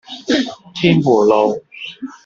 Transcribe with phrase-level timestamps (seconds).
[0.73, 1.61] 天湖路